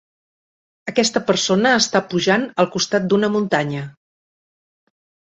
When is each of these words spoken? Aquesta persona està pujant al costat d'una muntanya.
Aquesta 0.91 1.21
persona 1.25 1.73
està 1.81 2.01
pujant 2.13 2.45
al 2.63 2.69
costat 2.77 3.05
d'una 3.11 3.29
muntanya. 3.35 3.83